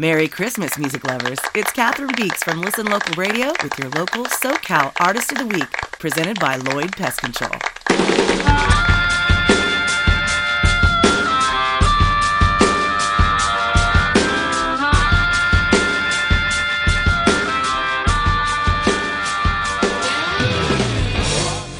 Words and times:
Merry 0.00 0.28
Christmas, 0.28 0.78
music 0.78 1.06
lovers. 1.06 1.38
It's 1.54 1.72
Catherine 1.72 2.14
Beeks 2.16 2.42
from 2.42 2.62
Listen 2.62 2.86
Local 2.86 3.14
Radio 3.16 3.52
with 3.62 3.78
your 3.78 3.90
local 3.90 4.24
SoCal 4.24 4.92
Artist 4.98 5.30
of 5.30 5.36
the 5.36 5.46
Week, 5.46 5.70
presented 5.98 6.40
by 6.40 6.56
Lloyd 6.56 6.96
Pest 6.96 7.20
Control. 7.20 7.50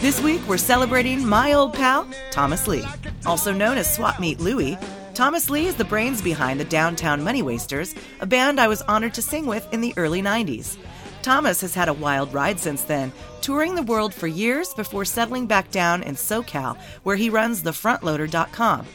This 0.03 0.21
week, 0.21 0.47
we're 0.47 0.59
celebrating 0.59 1.27
my 1.27 1.55
old 1.55 1.73
pal, 1.73 2.07
Thomas 2.31 2.69
Lee. 2.69 2.85
Also 3.25 3.51
known 3.51 3.79
as 3.79 3.91
Swap 3.95 4.21
Meet 4.21 4.41
Louie, 4.41 4.77
Thomas 5.15 5.51
Lee 5.51 5.67
is 5.67 5.75
the 5.75 5.85
brains 5.85 6.23
behind 6.23 6.61
the 6.61 6.65
Downtown 6.65 7.23
Money 7.23 7.43
Wasters, 7.43 7.95
a 8.21 8.27
band 8.27 8.61
I 8.61 8.69
was 8.69 8.83
honored 8.83 9.15
to 9.15 9.23
sing 9.23 9.45
with 9.47 9.71
in 9.73 9.81
the 9.81 9.93
early 9.97 10.23
90s. 10.23 10.77
Thomas 11.23 11.61
has 11.61 11.75
had 11.75 11.89
a 11.89 11.93
wild 11.93 12.33
ride 12.33 12.59
since 12.59 12.85
then, 12.85 13.13
touring 13.41 13.75
the 13.75 13.83
world 13.83 14.15
for 14.15 14.29
years 14.29 14.73
before 14.75 15.05
settling 15.05 15.47
back 15.47 15.71
down 15.71 16.03
in 16.05 16.15
SoCal, 16.15 16.79
where 17.03 17.17
he 17.17 17.29
runs 17.29 17.63
thefrontloader.com. 17.63 18.87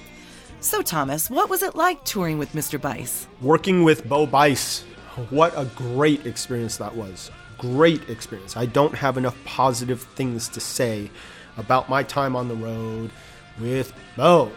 So, 0.61 0.81
Thomas, 0.81 1.29
what 1.29 1.49
was 1.49 1.61
it 1.61 1.75
like 1.75 2.03
touring 2.05 2.39
with 2.39 2.53
Mr. 2.53 2.81
Bice? 2.81 3.27
Working 3.41 3.83
with 3.83 4.07
Bo 4.07 4.25
Bice, 4.25 4.83
what 5.29 5.53
a 5.55 5.65
great 5.75 6.25
experience 6.25 6.77
that 6.77 6.95
was. 6.95 7.29
Great 7.57 8.09
experience. 8.09 8.57
I 8.57 8.65
don't 8.65 8.95
have 8.95 9.17
enough 9.17 9.37
positive 9.43 10.01
things 10.01 10.49
to 10.49 10.59
say 10.59 11.11
about 11.57 11.89
my 11.89 12.03
time 12.03 12.35
on 12.35 12.47
the 12.47 12.55
road 12.55 13.11
with 13.59 13.93
Bo. 14.17 14.51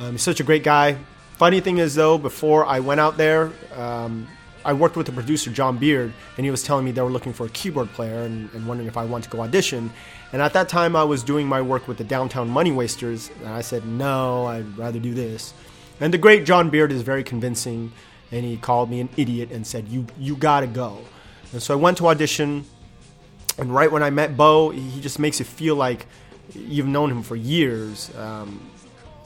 Um, 0.00 0.12
he's 0.12 0.22
such 0.22 0.40
a 0.40 0.44
great 0.44 0.62
guy. 0.62 0.96
Funny 1.38 1.60
thing 1.60 1.78
is, 1.78 1.94
though, 1.94 2.18
before 2.18 2.64
I 2.64 2.80
went 2.80 3.00
out 3.00 3.16
there, 3.16 3.52
um, 3.74 4.26
I 4.64 4.72
worked 4.72 4.96
with 4.96 5.06
the 5.06 5.12
producer, 5.12 5.50
John 5.50 5.78
Beard, 5.78 6.12
and 6.36 6.44
he 6.44 6.50
was 6.50 6.62
telling 6.62 6.84
me 6.84 6.90
they 6.90 7.02
were 7.02 7.10
looking 7.10 7.32
for 7.32 7.46
a 7.46 7.50
keyboard 7.50 7.88
player 7.92 8.22
and, 8.22 8.52
and 8.52 8.66
wondering 8.66 8.88
if 8.88 8.96
I 8.96 9.04
wanted 9.04 9.30
to 9.30 9.36
go 9.36 9.42
audition. 9.42 9.90
And 10.32 10.42
at 10.42 10.54
that 10.54 10.68
time, 10.68 10.96
I 10.96 11.04
was 11.04 11.22
doing 11.22 11.46
my 11.46 11.62
work 11.62 11.86
with 11.86 11.98
the 11.98 12.04
Downtown 12.04 12.48
Money 12.48 12.72
Wasters, 12.72 13.30
and 13.40 13.48
I 13.48 13.60
said, 13.60 13.86
no, 13.86 14.46
I'd 14.46 14.76
rather 14.76 14.98
do 14.98 15.14
this. 15.14 15.54
And 16.00 16.12
the 16.12 16.18
great 16.18 16.44
John 16.44 16.68
Beard 16.68 16.90
is 16.90 17.02
very 17.02 17.22
convincing, 17.22 17.92
and 18.32 18.44
he 18.44 18.56
called 18.56 18.90
me 18.90 19.00
an 19.00 19.08
idiot 19.16 19.50
and 19.52 19.66
said, 19.66 19.88
you, 19.88 20.06
you 20.18 20.36
gotta 20.36 20.66
go. 20.66 20.98
And 21.52 21.62
so 21.62 21.72
I 21.72 21.76
went 21.76 21.98
to 21.98 22.08
audition, 22.08 22.64
and 23.58 23.74
right 23.74 23.90
when 23.90 24.02
I 24.02 24.10
met 24.10 24.36
Bo, 24.36 24.70
he 24.70 25.00
just 25.00 25.18
makes 25.18 25.38
you 25.38 25.44
feel 25.44 25.76
like 25.76 26.06
you've 26.54 26.88
known 26.88 27.10
him 27.10 27.22
for 27.22 27.36
years. 27.36 28.10
Um, 28.16 28.60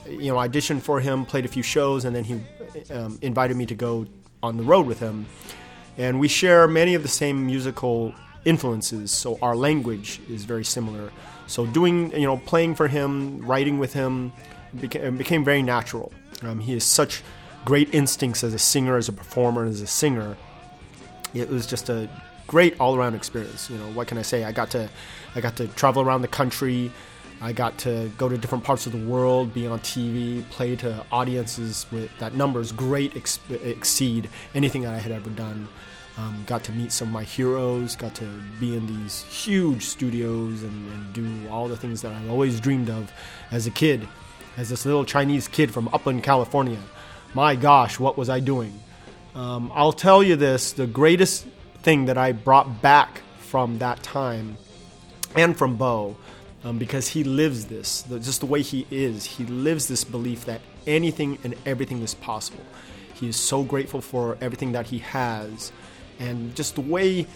you 0.08 0.32
know, 0.32 0.36
auditioned 0.36 0.82
for 0.82 1.00
him, 1.00 1.24
played 1.26 1.44
a 1.44 1.48
few 1.48 1.62
shows, 1.62 2.04
and 2.04 2.14
then 2.14 2.24
he 2.24 2.40
um, 2.92 3.18
invited 3.22 3.56
me 3.56 3.66
to 3.66 3.74
go 3.74 4.06
on 4.42 4.56
the 4.56 4.62
road 4.62 4.86
with 4.86 4.98
him. 4.98 5.26
And 5.98 6.18
we 6.18 6.28
share 6.28 6.66
many 6.66 6.94
of 6.94 7.02
the 7.02 7.08
same 7.08 7.44
musical 7.44 8.14
influences, 8.44 9.10
so 9.10 9.38
our 9.42 9.54
language 9.54 10.20
is 10.30 10.44
very 10.44 10.64
similar. 10.64 11.12
So 11.46 11.66
doing, 11.66 12.12
you 12.12 12.26
know, 12.26 12.38
playing 12.38 12.76
for 12.76 12.88
him, 12.88 13.44
writing 13.44 13.78
with 13.78 13.92
him 13.92 14.32
became, 14.80 15.16
became 15.16 15.44
very 15.44 15.62
natural. 15.62 16.12
Um, 16.42 16.60
he 16.60 16.72
has 16.74 16.84
such 16.84 17.22
great 17.64 17.92
instincts 17.94 18.42
as 18.42 18.54
a 18.54 18.58
singer, 18.58 18.96
as 18.96 19.08
a 19.08 19.12
performer, 19.12 19.64
as 19.66 19.80
a 19.80 19.86
singer. 19.86 20.36
It 21.34 21.50
was 21.50 21.66
just 21.66 21.90
a 21.90 22.08
great 22.46 22.80
all-around 22.80 23.14
experience. 23.14 23.68
You 23.68 23.76
know, 23.76 23.92
what 23.92 24.06
can 24.06 24.16
I 24.16 24.22
say? 24.22 24.44
I 24.44 24.52
got 24.52 24.70
to, 24.70 24.88
I 25.34 25.40
got 25.40 25.56
to 25.56 25.68
travel 25.68 26.02
around 26.02 26.22
the 26.22 26.28
country. 26.28 26.90
I 27.42 27.52
got 27.52 27.78
to 27.78 28.10
go 28.18 28.28
to 28.28 28.36
different 28.36 28.64
parts 28.64 28.86
of 28.86 28.92
the 28.92 28.98
world, 28.98 29.54
be 29.54 29.66
on 29.66 29.80
TV, 29.80 30.48
play 30.50 30.76
to 30.76 31.04
audiences 31.10 31.86
with 31.90 32.10
that 32.18 32.34
numbers 32.34 32.70
great 32.70 33.16
ex- 33.16 33.40
exceed 33.48 34.28
anything 34.54 34.82
that 34.82 34.92
I 34.92 34.98
had 34.98 35.10
ever 35.10 35.30
done. 35.30 35.66
Um, 36.18 36.44
got 36.46 36.64
to 36.64 36.72
meet 36.72 36.92
some 36.92 37.08
of 37.08 37.14
my 37.14 37.22
heroes, 37.22 37.96
got 37.96 38.14
to 38.16 38.28
be 38.58 38.76
in 38.76 38.86
these 38.86 39.22
huge 39.22 39.86
studios 39.86 40.62
and, 40.62 40.92
and, 40.92 41.12
do 41.14 41.48
all 41.48 41.66
the 41.66 41.76
things 41.76 42.02
that 42.02 42.12
I've 42.12 42.28
always 42.28 42.60
dreamed 42.60 42.90
of 42.90 43.10
as 43.50 43.66
a 43.66 43.70
kid, 43.70 44.06
as 44.58 44.68
this 44.68 44.84
little 44.84 45.06
Chinese 45.06 45.48
kid 45.48 45.70
from 45.72 45.88
Upland, 45.94 46.22
California. 46.22 46.80
My 47.32 47.54
gosh, 47.54 47.98
what 47.98 48.18
was 48.18 48.28
I 48.28 48.40
doing? 48.40 48.78
Um, 49.34 49.72
I'll 49.74 49.92
tell 49.92 50.22
you 50.22 50.36
this 50.36 50.72
the 50.72 50.86
greatest 50.86 51.46
thing 51.82 52.04
that 52.06 52.18
I 52.18 52.32
brought 52.32 52.82
back 52.82 53.22
from 53.38 53.78
that 53.78 54.02
time 54.02 54.58
and 55.36 55.56
from 55.56 55.76
Bo 55.76 56.16
um, 56.64 56.78
because 56.78 57.08
he 57.08 57.24
lives 57.24 57.66
this, 57.66 58.02
the, 58.02 58.18
just 58.18 58.40
the 58.40 58.46
way 58.46 58.62
he 58.62 58.86
is. 58.90 59.24
He 59.24 59.44
lives 59.44 59.88
this 59.88 60.04
belief 60.04 60.44
that 60.44 60.60
anything 60.86 61.38
and 61.44 61.54
everything 61.66 62.02
is 62.02 62.14
possible. 62.14 62.64
He 63.14 63.28
is 63.28 63.36
so 63.36 63.62
grateful 63.62 64.00
for 64.00 64.36
everything 64.40 64.72
that 64.72 64.86
he 64.86 64.98
has, 64.98 65.72
and 66.18 66.54
just 66.54 66.74
the 66.74 66.80
way 66.80 67.26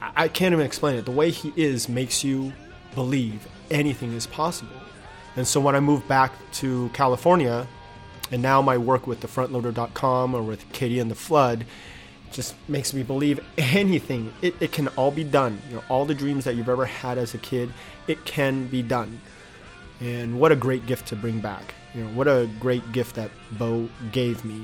I, 0.00 0.28
can't 0.28 0.52
even 0.52 0.66
explain 0.66 0.96
it. 0.96 1.04
The 1.04 1.12
way 1.12 1.30
he 1.30 1.52
is 1.56 1.88
makes 1.88 2.24
you 2.24 2.52
believe 2.94 3.46
anything 3.70 4.12
is 4.12 4.26
possible. 4.26 4.76
And 5.36 5.46
so 5.46 5.60
when 5.60 5.76
I 5.76 5.80
moved 5.80 6.08
back 6.08 6.32
to 6.54 6.90
California, 6.92 7.66
and 8.30 8.42
now 8.42 8.62
my 8.62 8.78
work 8.78 9.06
with 9.06 9.20
thefrontloader.com 9.20 10.34
or 10.34 10.42
with 10.42 10.70
Katie 10.72 10.98
and 10.98 11.10
the 11.10 11.14
Flood 11.14 11.64
just 12.32 12.54
makes 12.68 12.92
me 12.92 13.02
believe 13.02 13.40
anything. 13.58 14.32
It, 14.42 14.54
it 14.60 14.72
can 14.72 14.88
all 14.88 15.10
be 15.10 15.24
done. 15.24 15.60
You 15.68 15.76
know, 15.76 15.84
all 15.88 16.04
the 16.04 16.14
dreams 16.14 16.44
that 16.44 16.56
you've 16.56 16.68
ever 16.68 16.86
had 16.86 17.18
as 17.18 17.34
a 17.34 17.38
kid, 17.38 17.72
it 18.06 18.24
can 18.24 18.66
be 18.66 18.82
done. 18.82 19.20
And 20.00 20.40
what 20.40 20.50
a 20.50 20.56
great 20.56 20.86
gift 20.86 21.06
to 21.08 21.16
bring 21.16 21.40
back. 21.40 21.74
You 21.94 22.04
know, 22.04 22.10
what 22.10 22.26
a 22.26 22.48
great 22.58 22.90
gift 22.92 23.16
that 23.16 23.30
Bo 23.52 23.88
gave 24.10 24.44
me 24.44 24.62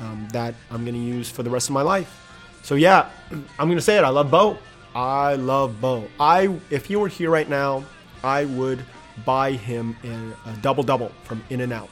um, 0.00 0.28
that 0.32 0.54
I'm 0.70 0.84
going 0.84 0.94
to 0.94 1.00
use 1.00 1.28
for 1.28 1.42
the 1.42 1.50
rest 1.50 1.68
of 1.68 1.74
my 1.74 1.82
life. 1.82 2.24
So 2.62 2.74
yeah, 2.74 3.10
I'm 3.30 3.68
going 3.68 3.76
to 3.76 3.82
say 3.82 3.98
it. 3.98 4.04
I 4.04 4.08
love 4.08 4.30
Bo. 4.30 4.58
I 4.94 5.34
love 5.34 5.80
Bo. 5.80 6.08
I 6.18 6.56
if 6.70 6.86
he 6.86 6.96
were 6.96 7.08
here 7.08 7.30
right 7.30 7.48
now, 7.48 7.84
I 8.24 8.46
would 8.46 8.82
buy 9.24 9.52
him 9.52 9.96
a, 10.04 10.50
a 10.50 10.52
double 10.62 10.82
double 10.82 11.12
from 11.24 11.42
In-N-Out 11.50 11.90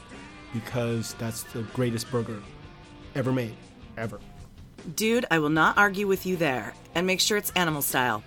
because 0.52 1.14
that's 1.14 1.42
the 1.44 1.62
greatest 1.74 2.10
burger 2.10 2.40
ever 3.14 3.32
made, 3.32 3.56
ever. 3.96 4.20
Dude, 4.94 5.26
I 5.30 5.38
will 5.38 5.50
not 5.50 5.76
argue 5.76 6.06
with 6.06 6.26
you 6.26 6.36
there. 6.36 6.74
And 6.94 7.06
make 7.06 7.20
sure 7.20 7.36
it's 7.36 7.50
animal 7.56 7.82
style. 7.82 8.22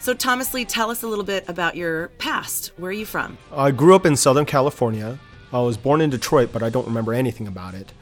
So, 0.00 0.12
Thomas 0.12 0.52
Lee, 0.52 0.64
tell 0.64 0.90
us 0.90 1.02
a 1.02 1.06
little 1.06 1.24
bit 1.24 1.48
about 1.48 1.76
your 1.76 2.08
past. 2.18 2.72
Where 2.76 2.90
are 2.90 2.92
you 2.92 3.06
from? 3.06 3.38
I 3.50 3.70
grew 3.70 3.94
up 3.94 4.04
in 4.04 4.16
Southern 4.16 4.44
California. 4.44 5.18
I 5.52 5.60
was 5.60 5.76
born 5.76 6.00
in 6.00 6.10
Detroit, 6.10 6.50
but 6.52 6.62
I 6.62 6.68
don't 6.68 6.86
remember 6.86 7.14
anything 7.14 7.46
about 7.46 7.74
it. 7.74 7.92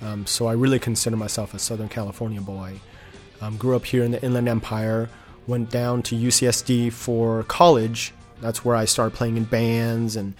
Um, 0.00 0.26
so, 0.26 0.46
I 0.46 0.54
really 0.54 0.80
consider 0.80 1.16
myself 1.16 1.54
a 1.54 1.58
Southern 1.60 1.88
California 1.88 2.40
boy. 2.40 2.80
Um, 3.40 3.56
grew 3.56 3.76
up 3.76 3.84
here 3.84 4.02
in 4.02 4.10
the 4.10 4.22
Inland 4.22 4.48
Empire, 4.48 5.08
went 5.46 5.70
down 5.70 6.02
to 6.02 6.16
UCSD 6.16 6.92
for 6.92 7.44
college. 7.44 8.12
That's 8.40 8.64
where 8.64 8.74
I 8.74 8.84
started 8.84 9.16
playing 9.16 9.36
in 9.36 9.44
bands 9.44 10.16
and 10.16 10.34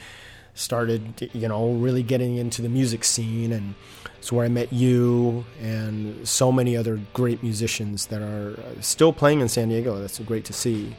started, 0.54 1.30
you 1.32 1.48
know, 1.48 1.72
really 1.72 2.02
getting 2.02 2.36
into 2.36 2.62
the 2.62 2.68
music 2.68 3.04
scene. 3.04 3.52
And 3.52 3.74
it's 4.22 4.30
where 4.30 4.44
I 4.44 4.48
met 4.48 4.72
you 4.72 5.44
and 5.60 6.28
so 6.28 6.52
many 6.52 6.76
other 6.76 7.00
great 7.12 7.42
musicians 7.42 8.06
that 8.06 8.22
are 8.22 8.56
still 8.80 9.12
playing 9.12 9.40
in 9.40 9.48
San 9.48 9.68
Diego. 9.68 9.98
That's 9.98 10.20
great 10.20 10.44
to 10.44 10.52
see. 10.52 10.94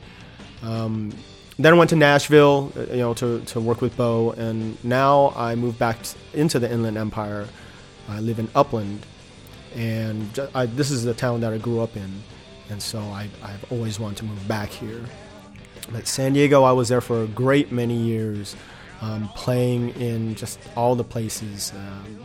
Um, 0.61 1.13
then 1.57 1.73
I 1.73 1.78
went 1.78 1.89
to 1.91 1.95
Nashville, 1.95 2.73
uh, 2.75 2.81
you 2.91 2.97
know, 2.97 3.13
to, 3.13 3.39
to 3.39 3.62
work 3.62 3.79
with 3.79 3.95
Bo, 3.95 4.31
and 4.31 4.78
now 4.83 5.31
I 5.38 5.56
moved 5.56 5.79
back 5.79 6.00
into 6.33 6.59
the 6.59 6.69
Inland 6.69 6.97
Empire. 6.97 7.47
I 8.09 8.19
live 8.19 8.39
in 8.39 8.50
Upland, 8.56 9.06
and 9.73 10.50
I, 10.53 10.66
this 10.66 10.91
is 10.91 11.06
the 11.06 11.13
town 11.13 11.39
that 11.41 11.53
I 11.53 11.59
grew 11.59 11.79
up 11.79 11.95
in, 11.95 12.23
and 12.69 12.81
so 12.81 13.00
I, 13.00 13.29
I've 13.41 13.72
always 13.72 14.01
wanted 14.01 14.17
to 14.17 14.25
move 14.25 14.45
back 14.50 14.67
here. 14.67 15.01
But 15.94 16.07
San 16.07 16.33
Diego, 16.33 16.63
I 16.63 16.73
was 16.73 16.89
there 16.89 17.00
for 17.00 17.23
a 17.23 17.28
great 17.28 17.72
many 17.72 17.95
years, 17.95 18.57
um, 19.00 19.29
playing 19.29 19.91
in 19.91 20.35
just 20.35 20.59
all 20.75 20.95
the 20.95 21.06
places. 21.06 21.72
Um, 21.73 22.19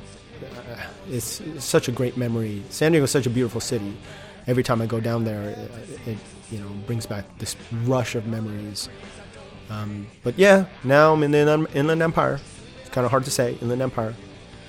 it's, 1.10 1.40
it's, 1.40 1.64
such 1.64 1.88
a 1.88 1.92
great 1.92 2.16
memory. 2.16 2.62
San 2.70 2.92
Diego 2.92 3.04
is 3.04 3.10
such 3.10 3.26
a 3.26 3.30
beautiful 3.30 3.60
city. 3.60 3.96
Every 4.46 4.62
time 4.62 4.80
I 4.80 4.86
go 4.86 5.00
down 5.00 5.24
there, 5.24 5.42
it, 5.42 5.70
it 6.06 6.18
you 6.50 6.58
know 6.58 6.68
brings 6.86 7.06
back 7.06 7.24
this 7.38 7.56
rush 7.84 8.14
of 8.14 8.26
memories. 8.26 8.88
Um, 9.70 10.06
but 10.22 10.38
yeah, 10.38 10.66
now 10.84 11.12
I'm 11.12 11.22
in 11.22 11.30
the 11.30 11.68
Inland 11.74 12.02
Empire. 12.02 12.40
It's 12.80 12.90
kind 12.90 13.04
of 13.04 13.10
hard 13.10 13.24
to 13.24 13.30
say, 13.30 13.58
Inland 13.60 13.82
Empire. 13.82 14.14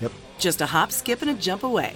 Yep. 0.01 0.11
Just 0.37 0.61
a 0.61 0.65
hop, 0.65 0.91
skip, 0.91 1.21
and 1.21 1.31
a 1.31 1.33
jump 1.33 1.63
away. 1.63 1.95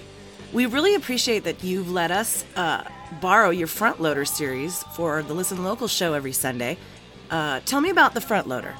We 0.52 0.66
really 0.66 0.94
appreciate 0.94 1.44
that 1.44 1.62
you've 1.62 1.90
let 1.90 2.10
us 2.10 2.44
uh, 2.56 2.84
borrow 3.20 3.50
your 3.50 3.66
Front 3.66 4.00
Loader 4.00 4.24
series 4.24 4.82
for 4.94 5.22
the 5.22 5.34
Listen 5.34 5.62
Local 5.64 5.88
show 5.88 6.14
every 6.14 6.32
Sunday. 6.32 6.78
Uh, 7.30 7.60
tell 7.66 7.80
me 7.80 7.90
about 7.90 8.14
the 8.14 8.20
Front 8.20 8.48
Loader. 8.48 8.74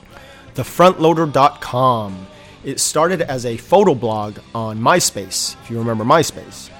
TheFrontloader.com 0.54 2.26
it 2.64 2.80
started 2.80 3.20
as 3.22 3.44
a 3.44 3.56
photo 3.56 3.94
blog 3.94 4.38
on 4.54 4.80
MySpace, 4.80 5.54
if 5.62 5.70
you 5.70 5.78
remember 5.78 6.04
MySpace. 6.04 6.70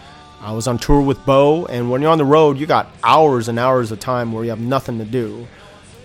I 0.40 0.52
was 0.52 0.66
on 0.66 0.78
tour 0.78 1.00
with 1.00 1.25
Bo, 1.25 1.66
and 1.66 1.90
when 1.90 2.02
you're 2.02 2.10
on 2.10 2.19
the 2.19 2.25
road, 2.25 2.58
you 2.58 2.66
got 2.66 2.90
hours 3.02 3.48
and 3.48 3.58
hours 3.58 3.92
of 3.92 4.00
time 4.00 4.32
where 4.32 4.44
you 4.44 4.50
have 4.50 4.60
nothing 4.60 4.98
to 4.98 5.04
do. 5.04 5.46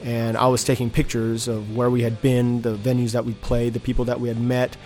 And 0.04 0.38
I 0.38 0.48
was 0.48 0.64
taking 0.64 0.90
pictures 0.90 1.48
of 1.48 1.76
where 1.76 1.90
we 1.90 2.04
had 2.04 2.22
been, 2.22 2.62
the 2.62 2.76
venues 2.76 3.12
that 3.12 3.26
we 3.26 3.34
played, 3.34 3.74
the 3.74 3.80
people 3.80 4.06
that 4.06 4.20
we 4.20 4.28
had 4.28 4.40
met. 4.40 4.78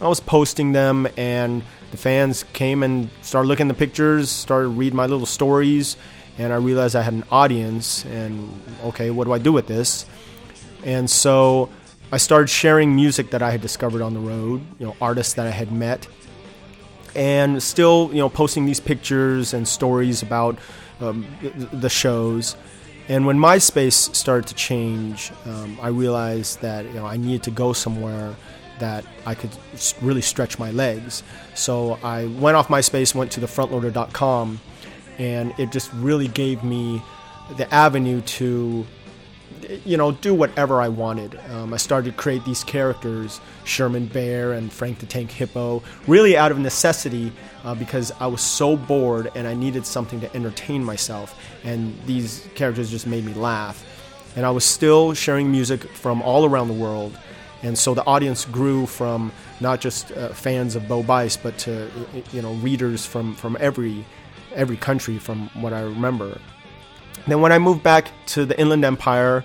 I 0.00 0.08
was 0.08 0.20
posting 0.20 0.72
them, 0.72 1.06
and 1.16 1.62
the 1.90 1.96
fans 1.96 2.44
came 2.52 2.82
and 2.82 3.10
started 3.22 3.48
looking 3.48 3.68
at 3.68 3.76
the 3.76 3.78
pictures, 3.78 4.30
started 4.30 4.68
reading 4.68 4.96
my 4.96 5.06
little 5.06 5.26
stories, 5.26 5.96
and 6.38 6.52
I 6.52 6.56
realized 6.56 6.96
I 6.96 7.02
had 7.02 7.14
an 7.14 7.24
audience. 7.30 8.04
And 8.06 8.60
okay, 8.84 9.10
what 9.10 9.24
do 9.24 9.32
I 9.32 9.38
do 9.38 9.52
with 9.52 9.66
this? 9.66 10.06
And 10.82 11.08
so 11.08 11.70
I 12.14 12.16
started 12.16 12.48
sharing 12.48 12.94
music 12.94 13.30
that 13.30 13.42
I 13.42 13.50
had 13.50 13.60
discovered 13.60 14.00
on 14.00 14.14
the 14.14 14.20
road, 14.20 14.60
you 14.78 14.86
know, 14.86 14.94
artists 15.00 15.34
that 15.34 15.48
I 15.48 15.50
had 15.50 15.72
met, 15.72 16.06
and 17.16 17.60
still, 17.60 18.08
you 18.12 18.18
know, 18.18 18.28
posting 18.28 18.66
these 18.66 18.78
pictures 18.78 19.52
and 19.52 19.66
stories 19.66 20.22
about 20.22 20.56
um, 21.00 21.26
the 21.72 21.88
shows. 21.88 22.54
And 23.08 23.26
when 23.26 23.36
MySpace 23.36 24.14
started 24.14 24.46
to 24.46 24.54
change, 24.54 25.32
um, 25.44 25.76
I 25.82 25.88
realized 25.88 26.60
that 26.60 26.84
you 26.84 26.92
know 26.92 27.04
I 27.04 27.16
needed 27.16 27.42
to 27.42 27.50
go 27.50 27.72
somewhere 27.72 28.36
that 28.78 29.04
I 29.26 29.34
could 29.34 29.50
really 30.00 30.22
stretch 30.22 30.56
my 30.56 30.70
legs. 30.70 31.24
So 31.56 31.98
I 32.04 32.26
went 32.26 32.56
off 32.56 32.68
MySpace, 32.68 33.12
went 33.12 33.32
to 33.32 33.40
the 33.40 33.48
frontloader.com, 33.48 34.60
and 35.18 35.52
it 35.58 35.72
just 35.72 35.92
really 35.94 36.28
gave 36.28 36.62
me 36.62 37.02
the 37.56 37.66
avenue 37.74 38.20
to 38.38 38.86
you 39.84 39.96
know, 39.96 40.12
do 40.12 40.34
whatever 40.34 40.80
I 40.80 40.88
wanted. 40.88 41.38
Um, 41.50 41.74
I 41.74 41.76
started 41.76 42.10
to 42.10 42.16
create 42.16 42.44
these 42.44 42.64
characters, 42.64 43.40
Sherman 43.64 44.06
Bear 44.06 44.52
and 44.52 44.72
Frank 44.72 44.98
the 44.98 45.06
Tank 45.06 45.30
Hippo, 45.30 45.82
really 46.06 46.36
out 46.36 46.50
of 46.50 46.58
necessity 46.58 47.32
uh, 47.64 47.74
because 47.74 48.12
I 48.20 48.26
was 48.26 48.40
so 48.40 48.76
bored 48.76 49.30
and 49.34 49.46
I 49.46 49.54
needed 49.54 49.86
something 49.86 50.20
to 50.20 50.36
entertain 50.36 50.84
myself. 50.84 51.38
And 51.64 51.98
these 52.06 52.46
characters 52.54 52.90
just 52.90 53.06
made 53.06 53.24
me 53.24 53.34
laugh. 53.34 53.84
And 54.36 54.44
I 54.44 54.50
was 54.50 54.64
still 54.64 55.14
sharing 55.14 55.50
music 55.50 55.84
from 55.84 56.22
all 56.22 56.44
around 56.44 56.68
the 56.68 56.74
world. 56.74 57.16
And 57.62 57.78
so 57.78 57.94
the 57.94 58.04
audience 58.04 58.44
grew 58.44 58.86
from 58.86 59.32
not 59.60 59.80
just 59.80 60.12
uh, 60.12 60.28
fans 60.30 60.76
of 60.76 60.86
Bo 60.86 61.02
Bice, 61.02 61.36
but 61.36 61.56
to 61.58 61.88
you 62.32 62.42
know 62.42 62.52
readers 62.54 63.06
from, 63.06 63.34
from 63.36 63.56
every 63.58 64.04
every 64.54 64.76
country, 64.76 65.18
from 65.18 65.48
what 65.60 65.72
I 65.72 65.80
remember. 65.80 66.38
Then 67.26 67.40
when 67.40 67.52
I 67.52 67.58
moved 67.58 67.82
back 67.82 68.10
to 68.26 68.44
the 68.44 68.58
Inland 68.60 68.84
Empire, 68.84 69.44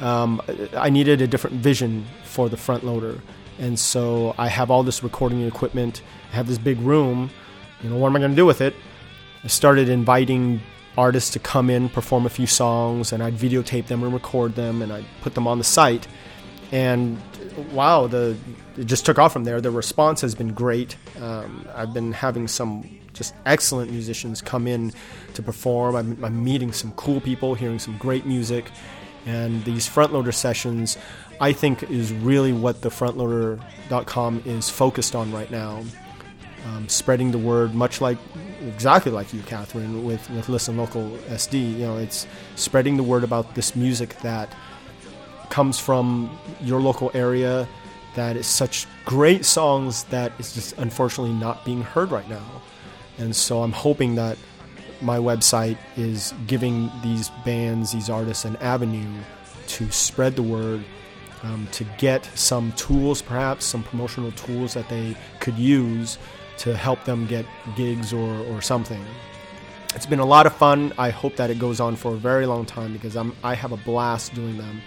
um, 0.00 0.40
I 0.76 0.90
needed 0.90 1.22
a 1.22 1.26
different 1.26 1.56
vision 1.56 2.06
for 2.24 2.48
the 2.48 2.56
front 2.56 2.84
loader. 2.84 3.20
And 3.58 3.78
so 3.78 4.34
I 4.38 4.48
have 4.48 4.70
all 4.70 4.82
this 4.82 5.02
recording 5.02 5.42
equipment. 5.42 6.02
I 6.32 6.36
have 6.36 6.48
this 6.48 6.58
big 6.58 6.80
room. 6.80 7.30
You 7.82 7.90
know, 7.90 7.96
what 7.96 8.08
am 8.08 8.16
I 8.16 8.18
going 8.18 8.32
to 8.32 8.36
do 8.36 8.46
with 8.46 8.60
it? 8.60 8.74
I 9.44 9.48
started 9.48 9.88
inviting 9.88 10.60
artists 10.96 11.30
to 11.30 11.38
come 11.38 11.70
in, 11.70 11.88
perform 11.88 12.26
a 12.26 12.30
few 12.30 12.46
songs, 12.46 13.12
and 13.12 13.22
I'd 13.22 13.36
videotape 13.36 13.86
them 13.86 14.02
and 14.02 14.12
record 14.12 14.54
them, 14.54 14.82
and 14.82 14.92
I'd 14.92 15.04
put 15.20 15.34
them 15.34 15.46
on 15.46 15.58
the 15.58 15.64
site. 15.64 16.06
And 16.72 17.20
wow, 17.70 18.06
the 18.06 18.36
it 18.78 18.84
just 18.84 19.04
took 19.04 19.18
off 19.18 19.32
from 19.32 19.44
there. 19.44 19.60
The 19.60 19.70
response 19.70 20.22
has 20.22 20.34
been 20.34 20.54
great. 20.54 20.96
Um, 21.20 21.68
I've 21.74 21.92
been 21.92 22.12
having 22.12 22.48
some 22.48 22.98
just 23.12 23.34
excellent 23.44 23.90
musicians 23.90 24.40
come 24.40 24.66
in 24.66 24.92
to 25.34 25.42
perform. 25.42 25.94
I'm, 25.94 26.24
I'm 26.24 26.42
meeting 26.42 26.72
some 26.72 26.92
cool 26.92 27.20
people, 27.20 27.54
hearing 27.54 27.78
some 27.78 27.98
great 27.98 28.24
music, 28.24 28.70
and 29.26 29.62
these 29.64 29.86
frontloader 29.88 30.32
sessions, 30.32 30.96
I 31.40 31.52
think, 31.52 31.82
is 31.90 32.12
really 32.12 32.54
what 32.54 32.80
the 32.80 32.88
frontloader.com 32.88 34.42
is 34.46 34.70
focused 34.70 35.14
on 35.14 35.30
right 35.30 35.50
now. 35.50 35.82
Um, 36.68 36.88
spreading 36.88 37.32
the 37.32 37.38
word, 37.38 37.74
much 37.74 38.00
like 38.00 38.18
exactly 38.66 39.10
like 39.10 39.34
you, 39.34 39.42
Catherine, 39.42 40.04
with, 40.04 40.28
with 40.30 40.48
Listen 40.48 40.76
Local 40.76 41.10
SD. 41.28 41.72
You 41.72 41.86
know, 41.86 41.96
it's 41.98 42.26
spreading 42.54 42.96
the 42.96 43.02
word 43.02 43.24
about 43.24 43.56
this 43.56 43.74
music 43.74 44.16
that 44.20 44.54
comes 45.52 45.78
from 45.78 46.30
your 46.62 46.80
local 46.80 47.10
area, 47.12 47.68
that 48.14 48.36
is 48.36 48.46
such 48.46 48.86
great 49.04 49.44
songs 49.44 50.04
that 50.04 50.32
is 50.38 50.54
just 50.54 50.76
unfortunately 50.78 51.34
not 51.34 51.62
being 51.62 51.82
heard 51.82 52.10
right 52.10 52.28
now. 52.28 52.62
And 53.18 53.36
so 53.36 53.62
I'm 53.62 53.72
hoping 53.72 54.14
that 54.14 54.38
my 55.02 55.18
website 55.18 55.76
is 55.94 56.32
giving 56.46 56.90
these 57.02 57.28
bands, 57.44 57.92
these 57.92 58.08
artists, 58.08 58.46
an 58.46 58.56
avenue 58.56 59.12
to 59.66 59.90
spread 59.90 60.36
the 60.36 60.42
word, 60.42 60.82
um, 61.42 61.68
to 61.72 61.84
get 61.98 62.24
some 62.34 62.72
tools, 62.72 63.20
perhaps 63.20 63.66
some 63.66 63.82
promotional 63.82 64.32
tools 64.32 64.72
that 64.72 64.88
they 64.88 65.14
could 65.40 65.58
use 65.58 66.16
to 66.58 66.74
help 66.74 67.04
them 67.04 67.26
get 67.26 67.44
gigs 67.76 68.14
or, 68.14 68.38
or 68.46 68.62
something. 68.62 69.04
It's 69.94 70.06
been 70.06 70.20
a 70.20 70.24
lot 70.24 70.46
of 70.46 70.54
fun. 70.54 70.94
I 70.96 71.10
hope 71.10 71.36
that 71.36 71.50
it 71.50 71.58
goes 71.58 71.78
on 71.78 71.96
for 71.96 72.14
a 72.14 72.16
very 72.16 72.46
long 72.46 72.64
time 72.64 72.94
because 72.94 73.16
I'm, 73.16 73.36
I 73.44 73.54
have 73.54 73.72
a 73.72 73.76
blast 73.76 74.34
doing 74.34 74.56
them. 74.56 74.80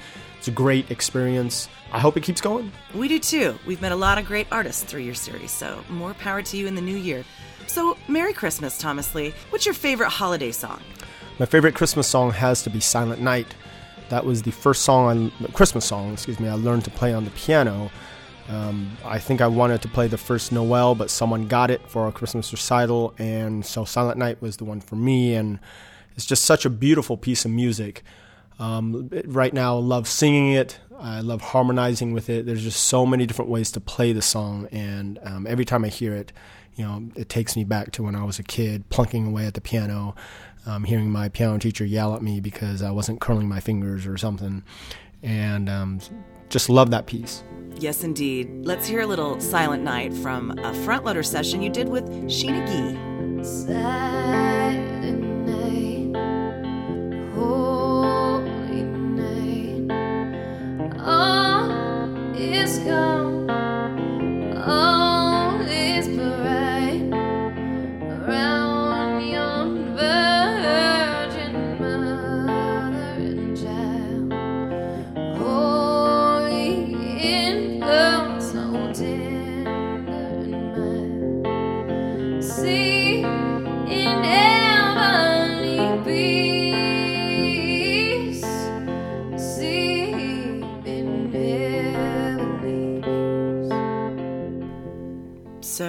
It's 0.45 0.51
a 0.51 0.51
great 0.51 0.91
experience. 0.91 1.67
I 1.91 1.99
hope 1.99 2.17
it 2.17 2.21
keeps 2.21 2.39
going. 2.39 2.71
We 2.93 3.07
do 3.07 3.17
too. 3.17 3.57
We've 3.65 3.81
met 3.81 3.91
a 3.91 3.95
lot 3.95 4.19
of 4.19 4.27
great 4.27 4.45
artists 4.51 4.83
through 4.83 5.01
your 5.01 5.15
series, 5.15 5.49
so 5.49 5.83
more 5.89 6.13
power 6.13 6.43
to 6.43 6.55
you 6.55 6.67
in 6.67 6.75
the 6.75 6.83
new 6.83 6.95
year. 6.95 7.23
So, 7.65 7.97
Merry 8.07 8.31
Christmas, 8.31 8.77
Thomas 8.77 9.15
Lee. 9.15 9.33
What's 9.49 9.65
your 9.65 9.73
favorite 9.73 10.11
holiday 10.11 10.51
song? 10.51 10.81
My 11.39 11.47
favorite 11.47 11.73
Christmas 11.73 12.05
song 12.05 12.29
has 12.29 12.61
to 12.61 12.69
be 12.69 12.79
Silent 12.79 13.23
Night. 13.23 13.55
That 14.09 14.23
was 14.23 14.43
the 14.43 14.51
first 14.51 14.83
song, 14.83 15.31
I, 15.41 15.51
Christmas 15.53 15.83
song, 15.83 16.13
excuse 16.13 16.39
me, 16.39 16.47
I 16.47 16.53
learned 16.53 16.83
to 16.83 16.91
play 16.91 17.11
on 17.11 17.25
the 17.25 17.31
piano. 17.31 17.89
Um, 18.47 18.95
I 19.03 19.17
think 19.17 19.41
I 19.41 19.47
wanted 19.47 19.81
to 19.81 19.87
play 19.87 20.07
the 20.07 20.19
first 20.19 20.51
Noel, 20.51 20.93
but 20.93 21.09
someone 21.09 21.47
got 21.47 21.71
it 21.71 21.81
for 21.89 22.07
a 22.07 22.11
Christmas 22.11 22.51
recital, 22.51 23.15
and 23.17 23.65
so 23.65 23.83
Silent 23.83 24.19
Night 24.19 24.43
was 24.43 24.57
the 24.57 24.65
one 24.65 24.79
for 24.79 24.95
me. 24.95 25.33
And 25.33 25.57
it's 26.15 26.27
just 26.27 26.45
such 26.45 26.65
a 26.65 26.69
beautiful 26.69 27.17
piece 27.17 27.45
of 27.45 27.49
music. 27.49 28.03
Um, 28.59 29.09
right 29.25 29.53
now, 29.53 29.77
I 29.77 29.79
love 29.79 30.07
singing 30.07 30.51
it. 30.53 30.79
I 30.97 31.19
love 31.19 31.41
harmonizing 31.41 32.13
with 32.13 32.29
it. 32.29 32.45
There's 32.45 32.63
just 32.63 32.85
so 32.85 33.05
many 33.05 33.25
different 33.25 33.51
ways 33.51 33.71
to 33.71 33.81
play 33.81 34.13
the 34.13 34.21
song, 34.21 34.67
and 34.71 35.19
um, 35.23 35.45
every 35.45 35.65
time 35.65 35.83
I 35.83 35.89
hear 35.89 36.13
it, 36.13 36.31
you 36.75 36.85
know, 36.85 37.09
it 37.15 37.29
takes 37.29 37.55
me 37.55 37.63
back 37.63 37.91
to 37.93 38.03
when 38.03 38.15
I 38.15 38.23
was 38.23 38.39
a 38.39 38.43
kid, 38.43 38.89
plunking 38.89 39.27
away 39.27 39.45
at 39.45 39.53
the 39.53 39.61
piano, 39.61 40.15
um, 40.65 40.83
hearing 40.83 41.09
my 41.09 41.29
piano 41.29 41.57
teacher 41.57 41.85
yell 41.85 42.15
at 42.15 42.21
me 42.21 42.39
because 42.39 42.81
I 42.81 42.91
wasn't 42.91 43.19
curling 43.19 43.47
my 43.47 43.59
fingers 43.59 44.07
or 44.07 44.17
something, 44.17 44.63
and 45.21 45.69
um, 45.69 45.99
just 46.49 46.69
love 46.69 46.91
that 46.91 47.07
piece. 47.07 47.43
Yes, 47.77 48.03
indeed. 48.05 48.49
Let's 48.65 48.87
hear 48.87 49.01
a 49.01 49.07
little 49.07 49.39
Silent 49.41 49.83
Night 49.83 50.13
from 50.13 50.51
a 50.51 50.71
frontloader 50.85 51.25
session 51.25 51.61
you 51.61 51.69
did 51.69 51.89
with 51.89 52.05
Sheena 52.29 52.65
Gee. 52.67 53.43
Silent 53.43 54.44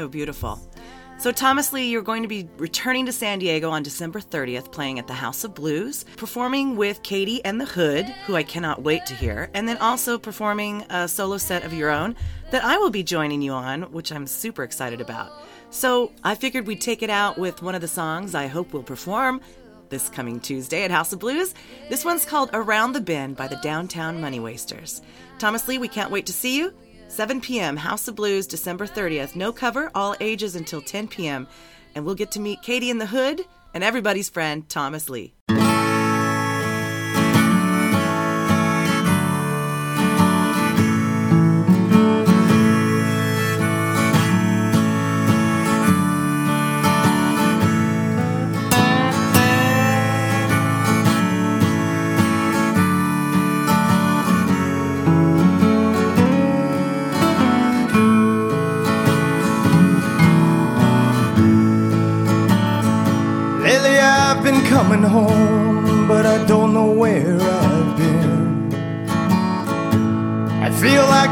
Beautiful. 0.09 0.61
So, 1.19 1.33
Thomas 1.33 1.73
Lee, 1.73 1.89
you're 1.89 2.03
going 2.03 2.23
to 2.23 2.29
be 2.29 2.47
returning 2.59 3.07
to 3.07 3.13
San 3.13 3.39
Diego 3.39 3.71
on 3.71 3.83
December 3.83 4.21
30th, 4.21 4.71
playing 4.71 4.99
at 4.99 5.07
the 5.07 5.15
House 5.15 5.45
of 5.45 5.55
Blues, 5.55 6.05
performing 6.17 6.77
with 6.77 7.03
Katie 7.03 7.43
and 7.43 7.59
the 7.59 7.65
Hood, 7.65 8.05
who 8.27 8.37
I 8.37 8.43
cannot 8.43 8.83
wait 8.83 9.07
to 9.07 9.15
hear, 9.15 9.49
and 9.55 9.67
then 9.67 9.79
also 9.79 10.19
performing 10.19 10.85
a 10.91 11.09
solo 11.09 11.39
set 11.39 11.65
of 11.65 11.73
your 11.73 11.89
own 11.89 12.17
that 12.51 12.65
I 12.65 12.77
will 12.77 12.91
be 12.91 13.03
joining 13.03 13.41
you 13.41 13.53
on, 13.53 13.85
which 13.93 14.13
I'm 14.13 14.27
super 14.27 14.63
excited 14.63 15.01
about. 15.01 15.33
So, 15.71 16.13
I 16.23 16.35
figured 16.35 16.67
we'd 16.67 16.83
take 16.83 17.03
it 17.03 17.11
out 17.11 17.39
with 17.39 17.63
one 17.63 17.75
of 17.75 17.81
the 17.81 17.89
songs 17.89 18.35
I 18.35 18.47
hope 18.47 18.75
we'll 18.75 18.83
perform 18.83 19.41
this 19.89 20.11
coming 20.11 20.41
Tuesday 20.41 20.85
at 20.85 20.91
House 20.91 21.13
of 21.15 21.19
Blues. 21.19 21.55
This 21.89 22.05
one's 22.05 22.27
called 22.27 22.51
Around 22.53 22.93
the 22.93 23.01
Bend 23.01 23.37
by 23.37 23.49
the 23.49 23.61
Downtown 23.63 24.21
Money 24.21 24.41
Wasters. 24.41 25.01
Thomas 25.39 25.67
Lee, 25.67 25.79
we 25.79 25.89
can't 25.89 26.11
wait 26.11 26.27
to 26.27 26.33
see 26.33 26.59
you. 26.59 26.75
7 27.09 27.41
p.m., 27.41 27.77
House 27.77 28.09
of 28.09 28.17
Blues, 28.17 28.47
December 28.47 28.87
30th. 28.87 29.37
No 29.37 29.53
cover, 29.53 29.91
all 29.95 30.15
ages 30.21 30.57
until 30.57 30.81
10 30.81 31.09
p.m. 31.09 31.47
And 31.95 32.05
we'll 32.05 32.15
get 32.15 32.33
to 32.33 32.41
meet 32.41 32.63
Katie 32.63 32.91
in 32.91 32.99
the 32.99 33.07
Hood 33.07 33.43
and 33.75 33.85
everybody's 33.85 34.29
friend, 34.29 34.69
Thomas 34.69 35.09
Lee. 35.09 35.35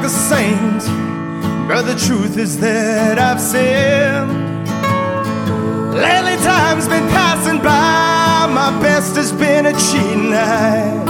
A 0.04 0.08
saint, 0.08 0.84
but 1.66 1.82
the 1.82 1.94
truth 2.06 2.37
is 2.37 2.58
that 2.61 3.18
I've 3.18 3.40
sinned. 3.40 4.68
Lately, 5.94 6.37
time's 6.44 6.87
been 6.87 7.08
passing 7.08 7.58
by, 7.58 8.46
my 8.52 8.70
best 8.82 9.16
has 9.16 9.32
been 9.32 9.64
a 9.64 9.73
cheating 9.73 10.28
night. 10.28 11.06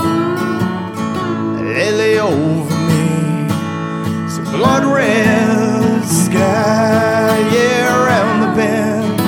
Lately, 1.61 2.21
over 2.21 2.79
me, 2.89 3.49
some 4.29 4.45
blood 4.53 4.85
red 4.85 6.05
sky, 6.05 7.37
yeah, 7.53 8.05
around 8.05 8.41
the 8.43 8.51
bend. 8.55 9.21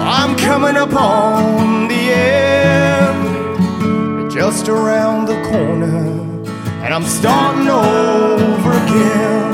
I'm 0.00 0.36
coming 0.38 0.76
up 0.76 0.94
on 0.94 1.88
the 1.88 2.12
end, 2.14 3.20
just 4.30 4.68
around 4.70 5.26
the 5.26 5.36
corner, 5.50 6.23
I'm 6.94 7.02
starting 7.06 7.68
over 7.68 8.70
again. 8.70 9.50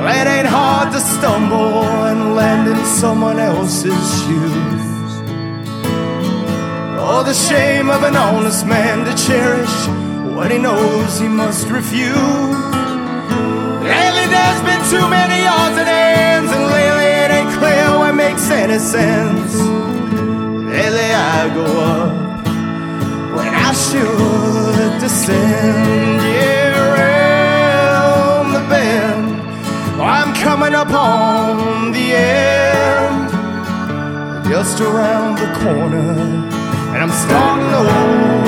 Well, 0.00 0.16
it 0.18 0.26
ain't 0.26 0.46
hard 0.46 0.94
to 0.94 0.98
stumble 0.98 1.84
and 2.08 2.34
land 2.34 2.70
in 2.70 2.82
someone 2.86 3.38
else's 3.38 3.92
shoes. 4.24 5.12
Oh, 6.96 7.22
the 7.22 7.34
shame 7.34 7.90
of 7.90 8.02
an 8.02 8.16
honest 8.16 8.64
man 8.66 9.04
to 9.04 9.14
cherish 9.26 9.76
what 10.34 10.50
he 10.50 10.56
knows 10.56 11.20
he 11.20 11.28
must 11.28 11.68
refuse. 11.68 12.16
Lately, 13.92 14.26
there's 14.32 14.62
been 14.64 14.82
too 14.88 15.06
many 15.06 15.44
odds 15.46 15.76
and 15.76 15.90
ends, 15.90 16.50
and 16.50 16.64
lately 16.64 17.10
it 17.24 17.30
ain't 17.30 17.52
clear 17.58 17.98
what 17.98 18.14
makes 18.14 18.48
any 18.50 18.78
sense. 18.78 19.54
Lately, 20.64 21.10
I 21.12 21.52
go 21.52 21.66
up 21.92 22.46
when 23.36 23.52
I 23.52 23.74
should 23.74 24.23
just 34.76 34.90
around 34.90 35.38
the 35.38 35.46
corner, 35.60 36.10
and 36.94 37.02
I'm 37.02 37.10
starting 37.10 37.72
over 37.74 38.43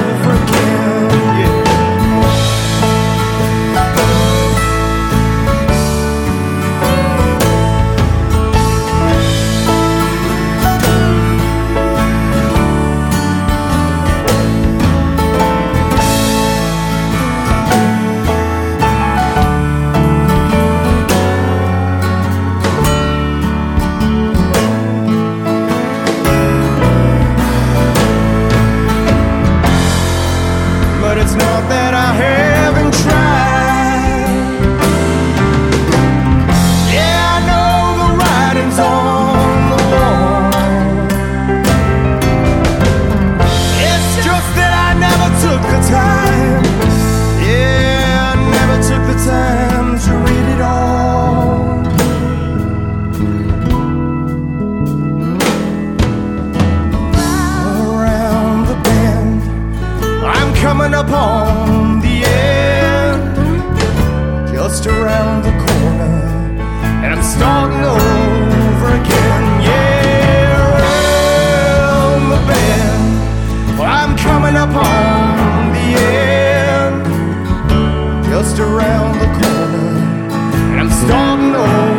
I'm 60.97 61.05
coming 61.05 61.13
up 61.13 61.21
on 61.29 62.01
the 62.01 62.25
end, 62.25 63.37
just 64.51 64.87
around 64.87 65.43
the 65.43 65.51
corner, 65.51 66.25
and 67.05 67.13
I'm 67.13 67.23
starting 67.23 67.85
over 67.85 68.89
again. 69.03 69.61
Yeah, 69.61 70.73
around 70.73 72.31
the 72.31 72.39
bend, 72.49 73.79
I'm 73.79 74.17
coming 74.17 74.57
upon 74.57 75.73
the 75.75 75.89
end, 76.01 77.05
just 78.25 78.59
around 78.59 79.19
the 79.19 79.29
corner, 79.45 79.99
and 80.73 80.81
I'm 80.81 80.91
starting 80.91 81.55
over 81.55 81.96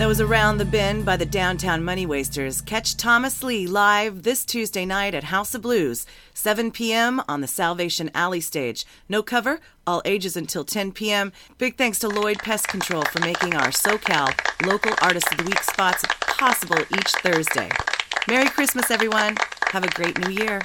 That 0.00 0.08
was 0.08 0.22
Around 0.22 0.56
the 0.56 0.64
Bend 0.64 1.04
by 1.04 1.18
the 1.18 1.26
Downtown 1.26 1.84
Money 1.84 2.06
Wasters. 2.06 2.62
Catch 2.62 2.96
Thomas 2.96 3.42
Lee 3.42 3.66
live 3.66 4.22
this 4.22 4.46
Tuesday 4.46 4.86
night 4.86 5.14
at 5.14 5.24
House 5.24 5.54
of 5.54 5.60
Blues, 5.60 6.06
7 6.32 6.70
p.m. 6.70 7.22
on 7.28 7.42
the 7.42 7.46
Salvation 7.46 8.10
Alley 8.14 8.40
stage. 8.40 8.86
No 9.10 9.22
cover, 9.22 9.60
all 9.86 10.00
ages 10.06 10.38
until 10.38 10.64
10 10.64 10.92
p.m. 10.92 11.32
Big 11.58 11.76
thanks 11.76 11.98
to 11.98 12.08
Lloyd 12.08 12.38
Pest 12.38 12.66
Control 12.66 13.02
for 13.02 13.20
making 13.20 13.54
our 13.54 13.68
SoCal 13.68 14.32
Local 14.66 14.94
Artist 15.02 15.30
of 15.32 15.36
the 15.36 15.44
Week 15.44 15.62
spots 15.62 16.02
possible 16.20 16.80
each 16.80 17.12
Thursday. 17.16 17.68
Merry 18.26 18.48
Christmas, 18.48 18.90
everyone. 18.90 19.36
Have 19.70 19.84
a 19.84 19.88
great 19.88 20.18
new 20.26 20.32
year. 20.32 20.62